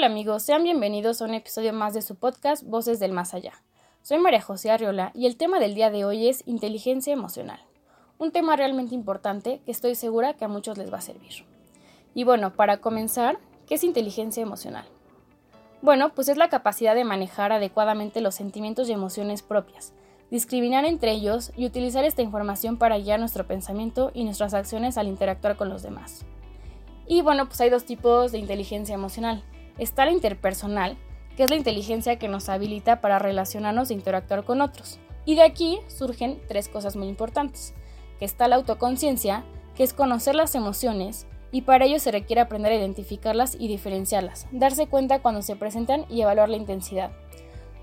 Hola 0.00 0.06
amigos, 0.06 0.44
sean 0.44 0.62
bienvenidos 0.62 1.20
a 1.20 1.26
un 1.26 1.34
episodio 1.34 1.74
más 1.74 1.92
de 1.92 2.00
su 2.00 2.14
podcast 2.14 2.64
Voces 2.64 3.00
del 3.00 3.12
Más 3.12 3.34
Allá. 3.34 3.52
Soy 4.00 4.16
María 4.16 4.40
José 4.40 4.70
Arriola 4.70 5.12
y 5.14 5.26
el 5.26 5.36
tema 5.36 5.60
del 5.60 5.74
día 5.74 5.90
de 5.90 6.06
hoy 6.06 6.26
es 6.26 6.42
inteligencia 6.46 7.12
emocional. 7.12 7.60
Un 8.16 8.30
tema 8.30 8.56
realmente 8.56 8.94
importante 8.94 9.60
que 9.66 9.70
estoy 9.70 9.94
segura 9.94 10.32
que 10.32 10.46
a 10.46 10.48
muchos 10.48 10.78
les 10.78 10.90
va 10.90 10.96
a 10.96 11.02
servir. 11.02 11.44
Y 12.14 12.24
bueno, 12.24 12.54
para 12.54 12.78
comenzar, 12.78 13.38
¿qué 13.66 13.74
es 13.74 13.84
inteligencia 13.84 14.42
emocional? 14.42 14.86
Bueno, 15.82 16.14
pues 16.14 16.28
es 16.30 16.38
la 16.38 16.48
capacidad 16.48 16.94
de 16.94 17.04
manejar 17.04 17.52
adecuadamente 17.52 18.22
los 18.22 18.34
sentimientos 18.34 18.88
y 18.88 18.92
emociones 18.92 19.42
propias, 19.42 19.92
discriminar 20.30 20.86
entre 20.86 21.12
ellos 21.12 21.52
y 21.58 21.66
utilizar 21.66 22.06
esta 22.06 22.22
información 22.22 22.78
para 22.78 22.98
guiar 22.98 23.20
nuestro 23.20 23.46
pensamiento 23.46 24.12
y 24.14 24.24
nuestras 24.24 24.54
acciones 24.54 24.96
al 24.96 25.08
interactuar 25.08 25.58
con 25.58 25.68
los 25.68 25.82
demás. 25.82 26.24
Y 27.06 27.20
bueno, 27.20 27.48
pues 27.48 27.60
hay 27.60 27.68
dos 27.68 27.84
tipos 27.84 28.32
de 28.32 28.38
inteligencia 28.38 28.94
emocional. 28.94 29.44
Está 29.80 30.04
la 30.04 30.12
interpersonal, 30.12 30.98
que 31.38 31.44
es 31.44 31.48
la 31.48 31.56
inteligencia 31.56 32.18
que 32.18 32.28
nos 32.28 32.50
habilita 32.50 33.00
para 33.00 33.18
relacionarnos 33.18 33.90
e 33.90 33.94
interactuar 33.94 34.44
con 34.44 34.60
otros. 34.60 34.98
Y 35.24 35.36
de 35.36 35.42
aquí 35.42 35.78
surgen 35.88 36.38
tres 36.48 36.68
cosas 36.68 36.96
muy 36.96 37.08
importantes, 37.08 37.72
que 38.18 38.26
está 38.26 38.46
la 38.46 38.56
autoconciencia, 38.56 39.42
que 39.74 39.82
es 39.82 39.94
conocer 39.94 40.34
las 40.34 40.54
emociones, 40.54 41.26
y 41.50 41.62
para 41.62 41.86
ello 41.86 41.98
se 41.98 42.12
requiere 42.12 42.42
aprender 42.42 42.72
a 42.72 42.74
identificarlas 42.76 43.56
y 43.58 43.68
diferenciarlas, 43.68 44.46
darse 44.52 44.86
cuenta 44.86 45.22
cuando 45.22 45.40
se 45.40 45.56
presentan 45.56 46.04
y 46.10 46.20
evaluar 46.20 46.50
la 46.50 46.58
intensidad. 46.58 47.10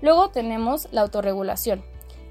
Luego 0.00 0.30
tenemos 0.30 0.86
la 0.92 1.00
autorregulación, 1.00 1.82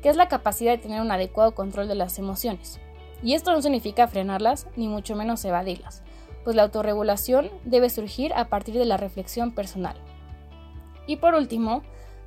que 0.02 0.08
es 0.08 0.16
la 0.16 0.30
capacidad 0.30 0.72
de 0.72 0.78
tener 0.78 1.02
un 1.02 1.12
adecuado 1.12 1.54
control 1.54 1.90
de 1.90 1.96
las 1.96 2.20
emociones. 2.20 2.80
Y 3.22 3.34
esto 3.34 3.52
no 3.52 3.62
significa 3.62 4.08
frenarlas, 4.08 4.66
ni 4.78 4.88
mucho 4.88 5.14
menos 5.18 5.44
evadirlas, 5.44 6.04
pues 6.44 6.56
la 6.56 6.64
autorregulación 6.64 7.50
debe 7.66 7.90
surgir 7.90 8.34
a 8.34 8.50
partir 8.50 8.76
de 8.76 8.86
la 8.86 8.98
reflexión 8.98 9.54
personal. 9.54 9.96
Y 11.08 11.18
por 11.18 11.36
último, 11.36 11.84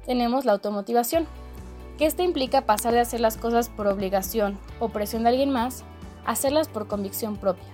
tenemos 0.07 0.45
la 0.45 0.53
automotivación, 0.53 1.27
que 1.99 2.07
esta 2.07 2.23
implica 2.23 2.63
pasar 2.63 2.95
de 2.95 3.01
hacer 3.01 3.21
las 3.21 3.37
cosas 3.37 3.69
por 3.69 3.87
obligación 3.87 4.59
o 4.79 4.89
presión 4.89 5.25
de 5.25 5.29
alguien 5.31 5.51
más 5.51 5.85
a 6.25 6.33
hacerlas 6.33 6.69
por 6.69 6.87
convicción 6.87 7.37
propia. 7.37 7.69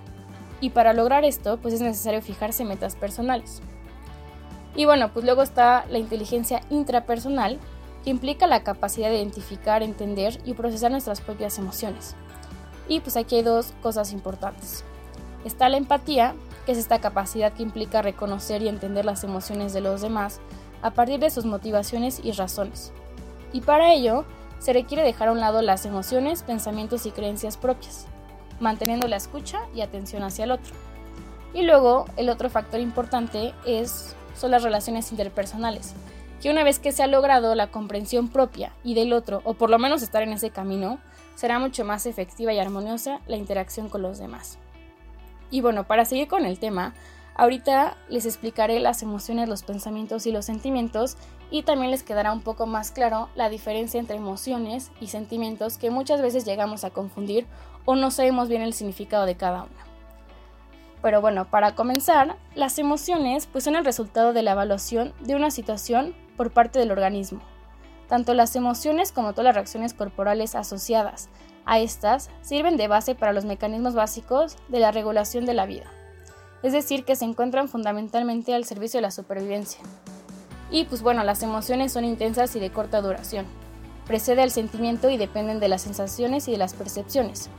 Y 0.59 0.71
para 0.71 0.93
lograr 0.93 1.23
esto, 1.23 1.57
pues 1.57 1.73
es 1.73 1.81
necesario 1.81 2.21
fijarse 2.21 2.65
metas 2.65 2.95
personales. 2.95 3.61
Y 4.75 4.85
bueno, 4.85 5.11
pues 5.13 5.25
luego 5.25 5.43
está 5.43 5.85
la 5.89 5.97
inteligencia 5.97 6.61
intrapersonal, 6.69 7.57
que 8.03 8.09
implica 8.09 8.47
la 8.47 8.63
capacidad 8.63 9.09
de 9.09 9.17
identificar, 9.17 9.81
entender 9.81 10.39
y 10.45 10.53
procesar 10.53 10.91
nuestras 10.91 11.21
propias 11.21 11.57
emociones. 11.57 12.15
Y 12.87 12.99
pues 12.99 13.17
aquí 13.17 13.35
hay 13.37 13.43
dos 13.43 13.73
cosas 13.81 14.13
importantes. 14.13 14.83
Está 15.45 15.69
la 15.69 15.77
empatía, 15.77 16.35
que 16.65 16.73
es 16.73 16.77
esta 16.77 16.99
capacidad 16.99 17.53
que 17.53 17.63
implica 17.63 18.01
reconocer 18.01 18.61
y 18.61 18.67
entender 18.67 19.05
las 19.05 19.23
emociones 19.23 19.73
de 19.73 19.81
los 19.81 20.01
demás 20.01 20.39
a 20.81 20.91
partir 20.91 21.19
de 21.19 21.29
sus 21.29 21.45
motivaciones 21.45 22.19
y 22.23 22.31
razones. 22.31 22.91
Y 23.53 23.61
para 23.61 23.93
ello, 23.93 24.25
se 24.59 24.73
requiere 24.73 25.03
dejar 25.03 25.29
a 25.29 25.31
un 25.31 25.39
lado 25.39 25.61
las 25.61 25.85
emociones, 25.85 26.43
pensamientos 26.43 27.05
y 27.05 27.11
creencias 27.11 27.57
propias, 27.57 28.07
manteniendo 28.59 29.07
la 29.07 29.15
escucha 29.15 29.61
y 29.73 29.81
atención 29.81 30.23
hacia 30.23 30.45
el 30.45 30.51
otro. 30.51 30.73
Y 31.53 31.63
luego, 31.63 32.05
el 32.17 32.29
otro 32.29 32.49
factor 32.49 32.79
importante 32.79 33.53
es, 33.65 34.15
son 34.35 34.51
las 34.51 34.63
relaciones 34.63 35.11
interpersonales, 35.11 35.93
que 36.41 36.51
una 36.51 36.63
vez 36.63 36.79
que 36.79 36.91
se 36.91 37.03
ha 37.03 37.07
logrado 37.07 37.55
la 37.55 37.67
comprensión 37.67 38.27
propia 38.27 38.73
y 38.83 38.93
del 38.93 39.13
otro, 39.13 39.41
o 39.43 39.53
por 39.53 39.69
lo 39.69 39.79
menos 39.79 40.01
estar 40.01 40.23
en 40.23 40.33
ese 40.33 40.49
camino, 40.49 40.99
será 41.35 41.59
mucho 41.59 41.85
más 41.85 42.05
efectiva 42.05 42.53
y 42.53 42.59
armoniosa 42.59 43.21
la 43.27 43.37
interacción 43.37 43.89
con 43.89 44.01
los 44.01 44.17
demás. 44.19 44.57
Y 45.49 45.61
bueno, 45.61 45.85
para 45.85 46.05
seguir 46.05 46.27
con 46.27 46.45
el 46.45 46.59
tema, 46.59 46.93
ahorita 47.35 47.97
les 48.09 48.25
explicaré 48.25 48.79
las 48.79 49.01
emociones, 49.03 49.47
los 49.47 49.63
pensamientos 49.63 50.25
y 50.25 50.31
los 50.31 50.45
sentimientos 50.45 51.17
y 51.49 51.63
también 51.63 51.91
les 51.91 52.03
quedará 52.03 52.33
un 52.33 52.41
poco 52.41 52.65
más 52.65 52.91
claro 52.91 53.29
la 53.35 53.49
diferencia 53.49 53.99
entre 53.99 54.17
emociones 54.17 54.91
y 54.99 55.07
sentimientos 55.07 55.77
que 55.77 55.91
muchas 55.91 56.21
veces 56.21 56.45
llegamos 56.45 56.83
a 56.83 56.89
confundir 56.89 57.45
o 57.85 57.95
no 57.95 58.11
sabemos 58.11 58.49
bien 58.49 58.61
el 58.61 58.73
significado 58.73 59.25
de 59.25 59.37
cada 59.37 59.63
una. 59.63 59.87
Pero 61.01 61.21
bueno, 61.21 61.49
para 61.49 61.75
comenzar, 61.75 62.35
las 62.55 62.79
emociones 62.79 63.45
pues 63.45 63.63
son 63.63 63.75
el 63.75 63.85
resultado 63.85 64.33
de 64.33 64.41
la 64.41 64.51
evaluación 64.51 65.13
de 65.21 65.35
una 65.35 65.51
situación 65.51 66.15
por 66.35 66.51
parte 66.51 66.79
del 66.79 66.91
organismo. 66.91 67.39
Tanto 68.09 68.33
las 68.33 68.55
emociones 68.55 69.11
como 69.11 69.31
todas 69.31 69.45
las 69.45 69.55
reacciones 69.55 69.93
corporales 69.93 70.55
asociadas 70.55 71.29
a 71.67 71.79
estas 71.79 72.31
sirven 72.41 72.77
de 72.77 72.87
base 72.87 73.13
para 73.13 73.33
los 73.33 73.45
mecanismos 73.45 73.93
básicos 73.93 74.57
de 74.69 74.79
la 74.79 74.91
regulación 74.91 75.45
de 75.45 75.53
la 75.53 75.67
vida, 75.67 75.85
es 76.63 76.73
decir, 76.73 77.05
que 77.05 77.15
se 77.15 77.25
encuentran 77.25 77.67
fundamentalmente 77.67 78.55
al 78.55 78.65
servicio 78.65 78.97
de 78.97 79.03
la 79.03 79.11
supervivencia. 79.11 79.81
Y 80.71 80.85
pues 80.85 81.01
bueno, 81.01 81.23
las 81.23 81.43
emociones 81.43 81.91
son 81.91 82.03
intensas 82.03 82.55
y 82.55 82.59
de 82.59 82.71
corta 82.71 83.01
duración. 83.01 83.45
Precede 84.05 84.41
al 84.41 84.51
sentimiento 84.51 85.09
y 85.09 85.17
dependen 85.17 85.59
de 85.59 85.67
las 85.67 85.81
sensaciones 85.81 86.47
y 86.47 86.51
de 86.51 86.57
las 86.57 86.73
percepciones. 86.73 87.49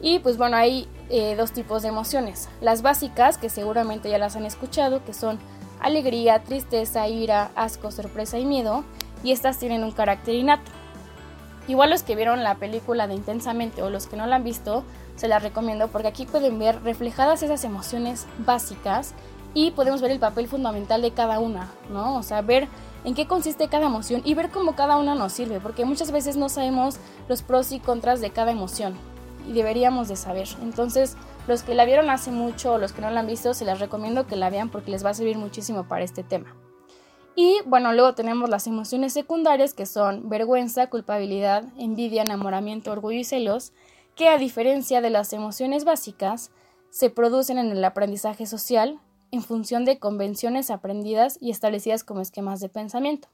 Y 0.00 0.18
pues 0.18 0.36
bueno, 0.36 0.56
hay 0.56 0.88
eh, 1.08 1.34
dos 1.36 1.52
tipos 1.52 1.82
de 1.82 1.88
emociones. 1.88 2.48
Las 2.60 2.82
básicas, 2.82 3.38
que 3.38 3.48
seguramente 3.48 4.10
ya 4.10 4.18
las 4.18 4.36
han 4.36 4.44
escuchado, 4.44 5.04
que 5.04 5.14
son 5.14 5.38
alegría, 5.80 6.42
tristeza, 6.42 7.08
ira, 7.08 7.50
asco, 7.54 7.90
sorpresa 7.90 8.38
y 8.38 8.44
miedo, 8.44 8.84
y 9.22 9.32
estas 9.32 9.58
tienen 9.58 9.84
un 9.84 9.92
carácter 9.92 10.34
innato. 10.34 10.70
Igual 11.66 11.90
los 11.90 12.02
que 12.02 12.16
vieron 12.16 12.42
la 12.42 12.56
película 12.56 13.06
de 13.06 13.14
Intensamente 13.14 13.82
o 13.82 13.90
los 13.90 14.06
que 14.06 14.16
no 14.16 14.26
la 14.26 14.36
han 14.36 14.44
visto, 14.44 14.84
se 15.16 15.28
las 15.28 15.42
recomiendo 15.42 15.88
porque 15.88 16.08
aquí 16.08 16.26
pueden 16.26 16.58
ver 16.58 16.82
reflejadas 16.82 17.42
esas 17.42 17.64
emociones 17.64 18.26
básicas 18.38 19.14
y 19.54 19.70
podemos 19.70 20.02
ver 20.02 20.10
el 20.10 20.18
papel 20.18 20.48
fundamental 20.48 21.00
de 21.00 21.12
cada 21.12 21.38
una, 21.38 21.70
¿no? 21.90 22.16
O 22.16 22.22
sea, 22.22 22.42
ver 22.42 22.68
en 23.04 23.14
qué 23.14 23.26
consiste 23.26 23.68
cada 23.68 23.86
emoción 23.86 24.20
y 24.24 24.34
ver 24.34 24.50
cómo 24.50 24.74
cada 24.74 24.96
una 24.96 25.14
nos 25.14 25.32
sirve, 25.32 25.60
porque 25.60 25.84
muchas 25.84 26.10
veces 26.10 26.36
no 26.36 26.48
sabemos 26.48 26.96
los 27.28 27.42
pros 27.42 27.72
y 27.72 27.78
contras 27.78 28.20
de 28.20 28.30
cada 28.30 28.50
emoción 28.50 28.94
y 29.46 29.52
deberíamos 29.52 30.08
de 30.08 30.16
saber. 30.16 30.48
Entonces, 30.60 31.16
los 31.46 31.62
que 31.62 31.74
la 31.74 31.84
vieron 31.84 32.10
hace 32.10 32.30
mucho 32.30 32.72
o 32.72 32.78
los 32.78 32.92
que 32.92 33.02
no 33.02 33.10
la 33.10 33.20
han 33.20 33.26
visto, 33.26 33.54
se 33.54 33.64
las 33.64 33.78
recomiendo 33.78 34.26
que 34.26 34.36
la 34.36 34.50
vean 34.50 34.70
porque 34.70 34.90
les 34.90 35.04
va 35.04 35.10
a 35.10 35.14
servir 35.14 35.38
muchísimo 35.38 35.84
para 35.84 36.04
este 36.04 36.24
tema. 36.24 36.54
Y 37.36 37.58
bueno, 37.66 37.92
luego 37.92 38.14
tenemos 38.14 38.48
las 38.48 38.66
emociones 38.66 39.12
secundarias 39.12 39.74
que 39.74 39.86
son 39.86 40.28
vergüenza, 40.28 40.88
culpabilidad, 40.88 41.64
envidia, 41.78 42.22
enamoramiento, 42.22 42.92
orgullo 42.92 43.18
y 43.18 43.24
celos, 43.24 43.72
que 44.14 44.28
a 44.28 44.38
diferencia 44.38 45.00
de 45.00 45.10
las 45.10 45.32
emociones 45.32 45.84
básicas, 45.84 46.50
se 46.90 47.10
producen 47.10 47.58
en 47.58 47.72
el 47.72 47.84
aprendizaje 47.84 48.46
social 48.46 49.00
en 49.32 49.42
función 49.42 49.84
de 49.84 49.98
convenciones 49.98 50.70
aprendidas 50.70 51.38
y 51.40 51.50
establecidas 51.50 52.04
como 52.04 52.20
esquemas 52.20 52.60
de 52.60 52.68
pensamiento. 52.68 53.26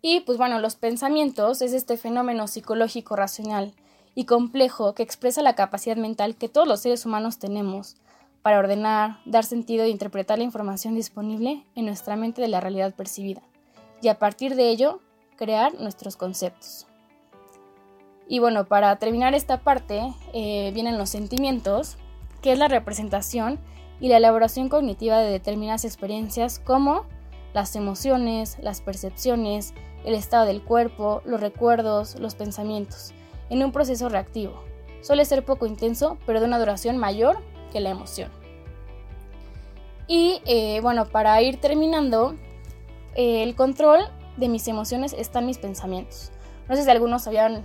Y 0.00 0.20
pues 0.20 0.38
bueno, 0.38 0.58
los 0.58 0.76
pensamientos 0.76 1.60
es 1.60 1.74
este 1.74 1.98
fenómeno 1.98 2.48
psicológico 2.48 3.14
racional 3.14 3.74
y 4.14 4.24
complejo 4.24 4.94
que 4.94 5.02
expresa 5.02 5.42
la 5.42 5.54
capacidad 5.54 5.96
mental 5.96 6.36
que 6.36 6.48
todos 6.48 6.66
los 6.66 6.80
seres 6.80 7.04
humanos 7.04 7.38
tenemos 7.38 7.96
para 8.44 8.58
ordenar, 8.58 9.20
dar 9.24 9.42
sentido 9.42 9.84
e 9.84 9.88
interpretar 9.88 10.36
la 10.36 10.44
información 10.44 10.94
disponible 10.94 11.64
en 11.74 11.86
nuestra 11.86 12.14
mente 12.14 12.42
de 12.42 12.48
la 12.48 12.60
realidad 12.60 12.94
percibida, 12.94 13.40
y 14.02 14.08
a 14.08 14.18
partir 14.18 14.54
de 14.54 14.68
ello, 14.68 15.00
crear 15.36 15.72
nuestros 15.80 16.18
conceptos. 16.18 16.86
Y 18.28 18.40
bueno, 18.40 18.66
para 18.66 18.94
terminar 18.96 19.34
esta 19.34 19.60
parte, 19.62 20.12
eh, 20.34 20.72
vienen 20.74 20.98
los 20.98 21.08
sentimientos, 21.08 21.96
que 22.42 22.52
es 22.52 22.58
la 22.58 22.68
representación 22.68 23.58
y 23.98 24.08
la 24.08 24.18
elaboración 24.18 24.68
cognitiva 24.68 25.20
de 25.20 25.30
determinadas 25.30 25.86
experiencias 25.86 26.58
como 26.58 27.06
las 27.54 27.74
emociones, 27.76 28.58
las 28.60 28.82
percepciones, 28.82 29.72
el 30.04 30.12
estado 30.12 30.44
del 30.44 30.62
cuerpo, 30.62 31.22
los 31.24 31.40
recuerdos, 31.40 32.20
los 32.20 32.34
pensamientos, 32.34 33.14
en 33.48 33.64
un 33.64 33.72
proceso 33.72 34.10
reactivo. 34.10 34.62
Suele 35.00 35.24
ser 35.24 35.46
poco 35.46 35.64
intenso, 35.64 36.18
pero 36.26 36.40
de 36.40 36.46
una 36.46 36.58
duración 36.58 36.98
mayor 36.98 37.38
la 37.80 37.90
emoción. 37.90 38.30
Y 40.06 40.42
eh, 40.44 40.80
bueno, 40.82 41.06
para 41.06 41.40
ir 41.42 41.60
terminando, 41.60 42.36
eh, 43.14 43.42
el 43.42 43.54
control 43.54 44.00
de 44.36 44.48
mis 44.48 44.68
emociones 44.68 45.14
está 45.14 45.38
en 45.38 45.46
mis 45.46 45.58
pensamientos. 45.58 46.30
No 46.68 46.76
sé 46.76 46.84
si 46.84 46.90
algunos 46.90 47.26
habían 47.26 47.64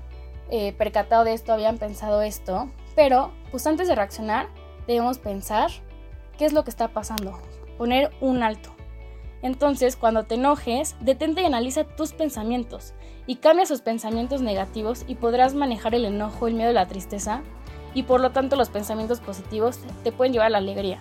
eh, 0.50 0.74
percatado 0.74 1.24
de 1.24 1.34
esto, 1.34 1.54
habían 1.54 1.78
pensado 1.78 2.22
esto, 2.22 2.70
pero 2.96 3.32
pues 3.52 3.66
antes 3.68 3.88
de 3.88 3.96
reaccionar 3.96 4.48
debemos 4.88 5.18
pensar 5.18 5.70
qué 6.38 6.46
es 6.46 6.54
lo 6.54 6.64
que 6.64 6.70
está 6.70 6.90
pasando, 6.90 7.38
poner 7.78 8.12
un 8.22 8.44
alto. 8.44 8.72
Entonces, 9.42 9.96
cuando 9.96 10.24
te 10.24 10.36
enojes, 10.36 10.96
detente 11.00 11.42
y 11.42 11.46
analiza 11.46 11.84
tus 11.86 12.12
pensamientos 12.12 12.94
y 13.26 13.38
cambia 13.38 13.64
esos 13.64 13.82
pensamientos 13.82 14.42
negativos 14.42 15.06
y 15.08 15.16
podrás 15.16 15.54
manejar 15.54 15.96
el 15.96 16.06
enojo, 16.06 16.48
el 16.48 16.56
miedo 16.56 16.74
la 16.74 16.88
tristeza 16.88 17.42
y 17.94 18.04
por 18.04 18.22
lo 18.22 18.32
tanto 18.32 18.56
los 18.56 18.70
pensamientos 18.70 19.20
positivos 19.20 19.80
te 20.04 20.12
pueden 20.12 20.34
llevar 20.34 20.48
a 20.48 20.52
la 20.52 20.58
alegría. 20.60 21.00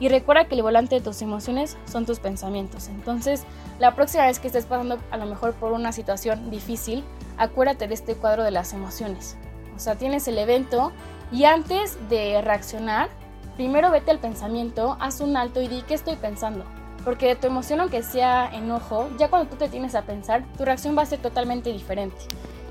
Y 0.00 0.08
recuerda 0.08 0.46
que 0.46 0.56
el 0.56 0.62
volante 0.62 0.96
de 0.96 1.00
tus 1.00 1.22
emociones 1.22 1.76
son 1.84 2.06
tus 2.06 2.18
pensamientos. 2.18 2.88
Entonces, 2.88 3.44
la 3.78 3.94
próxima 3.94 4.26
vez 4.26 4.40
que 4.40 4.48
estés 4.48 4.66
pasando 4.66 4.98
a 5.10 5.16
lo 5.16 5.26
mejor 5.26 5.54
por 5.54 5.72
una 5.72 5.92
situación 5.92 6.50
difícil, 6.50 7.04
acuérdate 7.36 7.86
de 7.86 7.94
este 7.94 8.16
cuadro 8.16 8.42
de 8.42 8.50
las 8.50 8.72
emociones. 8.72 9.36
O 9.76 9.78
sea, 9.78 9.94
tienes 9.94 10.26
el 10.26 10.38
evento 10.38 10.92
y 11.30 11.44
antes 11.44 11.98
de 12.08 12.42
reaccionar, 12.42 13.10
primero 13.56 13.90
vete 13.90 14.10
al 14.10 14.18
pensamiento, 14.18 14.96
haz 15.00 15.20
un 15.20 15.36
alto 15.36 15.62
y 15.62 15.68
di 15.68 15.82
qué 15.82 15.94
estoy 15.94 16.16
pensando. 16.16 16.64
Porque 17.04 17.34
tu 17.36 17.46
emoción, 17.46 17.80
aunque 17.80 18.02
sea 18.02 18.50
enojo, 18.52 19.08
ya 19.18 19.28
cuando 19.28 19.50
tú 19.50 19.56
te 19.56 19.68
tienes 19.68 19.94
a 19.94 20.02
pensar, 20.02 20.44
tu 20.56 20.64
reacción 20.64 20.96
va 20.96 21.02
a 21.02 21.06
ser 21.06 21.20
totalmente 21.20 21.72
diferente. 21.72 22.16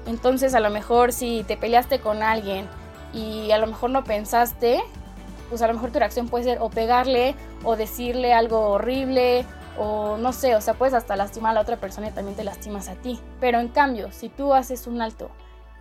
Entonces, 0.05 0.53
a 0.53 0.59
lo 0.59 0.69
mejor 0.69 1.13
si 1.13 1.43
te 1.47 1.57
peleaste 1.57 1.99
con 1.99 2.23
alguien 2.23 2.67
y 3.13 3.51
a 3.51 3.57
lo 3.57 3.67
mejor 3.67 3.89
no 3.89 4.03
pensaste, 4.03 4.81
pues 5.49 5.61
a 5.61 5.67
lo 5.67 5.73
mejor 5.73 5.91
tu 5.91 5.99
reacción 5.99 6.29
puede 6.29 6.45
ser 6.45 6.59
o 6.61 6.69
pegarle 6.69 7.35
o 7.63 7.75
decirle 7.75 8.33
algo 8.33 8.69
horrible 8.69 9.45
o 9.77 10.17
no 10.17 10.33
sé, 10.33 10.55
o 10.55 10.61
sea, 10.61 10.73
puedes 10.73 10.93
hasta 10.93 11.15
lastimar 11.15 11.51
a 11.51 11.53
la 11.55 11.61
otra 11.61 11.77
persona 11.77 12.07
y 12.07 12.11
también 12.11 12.35
te 12.35 12.43
lastimas 12.43 12.89
a 12.89 12.95
ti. 12.95 13.19
Pero 13.39 13.59
en 13.59 13.69
cambio, 13.69 14.11
si 14.11 14.29
tú 14.29 14.53
haces 14.53 14.87
un 14.87 15.01
alto 15.01 15.29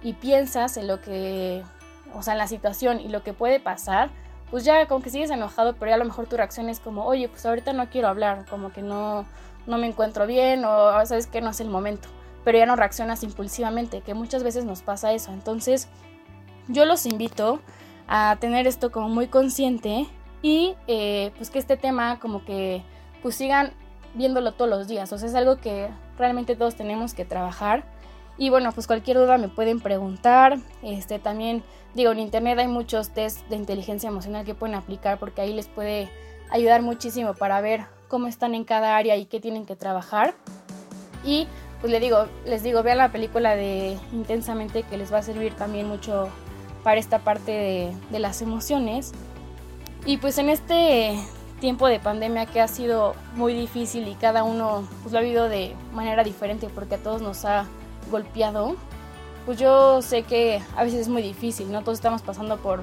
y 0.02 0.14
piensas 0.14 0.76
en 0.76 0.86
lo 0.86 1.00
que, 1.00 1.62
o 2.14 2.22
sea, 2.22 2.34
en 2.34 2.38
la 2.38 2.46
situación 2.46 3.00
y 3.00 3.08
lo 3.08 3.22
que 3.22 3.32
puede 3.32 3.60
pasar, 3.60 4.10
pues 4.50 4.64
ya 4.64 4.86
como 4.86 5.02
que 5.02 5.10
sigues 5.10 5.30
enojado, 5.30 5.74
pero 5.74 5.90
ya 5.90 5.94
a 5.94 5.98
lo 5.98 6.04
mejor 6.04 6.26
tu 6.26 6.36
reacción 6.36 6.68
es 6.68 6.80
como, 6.80 7.04
oye, 7.04 7.28
pues 7.28 7.46
ahorita 7.46 7.72
no 7.72 7.88
quiero 7.88 8.08
hablar, 8.08 8.46
como 8.48 8.72
que 8.72 8.82
no, 8.82 9.24
no 9.66 9.78
me 9.78 9.86
encuentro 9.86 10.26
bien 10.26 10.64
o 10.64 11.06
sabes 11.06 11.26
que 11.26 11.40
no 11.40 11.50
es 11.50 11.60
el 11.60 11.68
momento, 11.68 12.08
pero 12.44 12.58
ya 12.58 12.66
no 12.66 12.74
reaccionas 12.74 13.22
impulsivamente, 13.22 14.00
que 14.00 14.14
muchas 14.14 14.42
veces 14.42 14.64
nos 14.64 14.82
pasa 14.82 15.12
eso. 15.12 15.32
Entonces, 15.32 15.88
yo 16.68 16.84
los 16.84 17.06
invito 17.06 17.60
a 18.08 18.36
tener 18.40 18.66
esto 18.66 18.90
como 18.90 19.08
muy 19.08 19.28
consciente 19.28 20.06
y 20.42 20.74
eh, 20.86 21.32
pues 21.36 21.50
que 21.50 21.58
este 21.58 21.76
tema 21.76 22.18
como 22.18 22.44
que 22.44 22.82
pues 23.22 23.34
sigan 23.34 23.72
viéndolo 24.14 24.52
todos 24.52 24.70
los 24.70 24.88
días, 24.88 25.12
o 25.12 25.18
sea, 25.18 25.28
es 25.28 25.34
algo 25.34 25.58
que 25.58 25.88
realmente 26.18 26.56
todos 26.56 26.74
tenemos 26.74 27.14
que 27.14 27.24
trabajar. 27.24 27.84
Y 28.38 28.48
bueno, 28.48 28.72
pues 28.72 28.86
cualquier 28.86 29.18
duda 29.18 29.36
me 29.36 29.48
pueden 29.48 29.80
preguntar. 29.80 30.58
Este 30.82 31.18
también 31.18 31.62
digo, 31.94 32.12
en 32.12 32.20
internet 32.20 32.58
hay 32.58 32.68
muchos 32.68 33.10
test 33.10 33.46
de 33.48 33.56
inteligencia 33.56 34.08
emocional 34.08 34.44
que 34.44 34.54
pueden 34.54 34.74
aplicar 34.74 35.18
porque 35.18 35.42
ahí 35.42 35.52
les 35.52 35.68
puede 35.68 36.08
ayudar 36.50 36.82
muchísimo 36.82 37.34
para 37.34 37.60
ver 37.60 37.84
cómo 38.08 38.26
están 38.26 38.54
en 38.54 38.64
cada 38.64 38.96
área 38.96 39.16
y 39.16 39.26
qué 39.26 39.40
tienen 39.40 39.66
que 39.66 39.76
trabajar. 39.76 40.34
Y 41.24 41.46
pues 41.80 41.92
les 41.92 42.00
digo, 42.00 42.26
les 42.46 42.62
digo, 42.62 42.82
vean 42.82 42.98
la 42.98 43.12
película 43.12 43.56
de 43.56 43.98
Intensamente 44.12 44.82
que 44.84 44.96
les 44.96 45.12
va 45.12 45.18
a 45.18 45.22
servir 45.22 45.54
también 45.54 45.86
mucho 45.86 46.28
para 46.82 47.00
esta 47.00 47.20
parte 47.20 47.52
de, 47.52 47.92
de 48.10 48.18
las 48.18 48.42
emociones. 48.42 49.12
Y 50.06 50.16
pues 50.16 50.38
en 50.38 50.48
este 50.48 51.18
tiempo 51.60 51.86
de 51.86 52.00
pandemia 52.00 52.46
que 52.46 52.60
ha 52.60 52.68
sido 52.68 53.14
muy 53.34 53.52
difícil 53.52 54.08
y 54.08 54.14
cada 54.14 54.42
uno 54.42 54.88
pues, 55.02 55.12
lo 55.12 55.18
ha 55.18 55.22
vivido 55.22 55.48
de 55.48 55.76
manera 55.92 56.24
diferente 56.24 56.68
porque 56.74 56.96
a 56.96 56.98
todos 56.98 57.22
nos 57.22 57.44
ha 57.44 57.66
golpeado, 58.10 58.76
pues 59.46 59.58
yo 59.58 60.02
sé 60.02 60.22
que 60.22 60.62
a 60.76 60.82
veces 60.82 61.00
es 61.00 61.08
muy 61.08 61.22
difícil, 61.22 61.70
¿no? 61.70 61.82
Todos 61.82 61.98
estamos 61.98 62.22
pasando 62.22 62.56
por 62.56 62.82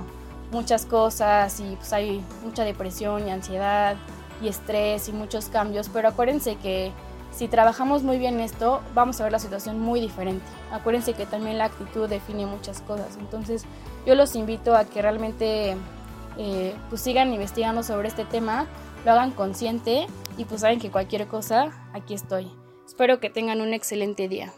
muchas 0.52 0.86
cosas 0.86 1.60
y 1.60 1.76
pues 1.76 1.92
hay 1.92 2.24
mucha 2.44 2.64
depresión 2.64 3.28
y 3.28 3.32
ansiedad 3.32 3.96
y 4.42 4.48
estrés 4.48 5.10
y 5.10 5.12
muchos 5.12 5.48
cambios, 5.48 5.90
pero 5.90 6.10
acuérdense 6.10 6.56
que 6.56 6.92
si 7.32 7.48
trabajamos 7.48 8.04
muy 8.04 8.18
bien 8.18 8.40
esto, 8.40 8.82
vamos 8.94 9.20
a 9.20 9.24
ver 9.24 9.32
la 9.32 9.40
situación 9.40 9.80
muy 9.80 10.00
diferente. 10.00 10.46
Acuérdense 10.72 11.14
que 11.14 11.26
también 11.26 11.58
la 11.58 11.66
actitud 11.66 12.10
define 12.10 12.46
muchas 12.46 12.82
cosas, 12.82 13.18
entonces 13.20 13.66
yo 14.06 14.16
los 14.16 14.36
invito 14.36 14.76
a 14.76 14.86
que 14.86 15.02
realmente 15.02 15.76
eh, 16.38 16.76
pues 16.90 17.02
sigan 17.02 17.34
investigando 17.34 17.84
sobre 17.84 18.08
este 18.08 18.26
tema, 18.26 18.68
lo 19.06 19.12
hagan 19.12 19.32
consciente 19.32 20.08
y 20.38 20.46
pues 20.46 20.62
saben 20.62 20.80
que 20.80 20.92
cualquier 20.92 21.28
cosa, 21.28 21.72
aquí 21.94 22.14
estoy. 22.14 22.52
Espero 22.86 23.20
que 23.20 23.30
tengan 23.30 23.62
un 23.62 23.74
excelente 23.74 24.28
día. 24.28 24.54